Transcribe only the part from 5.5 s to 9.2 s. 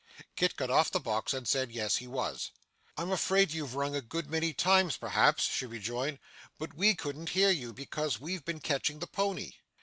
rejoined, 'but we couldn't hear you, because we've been catching the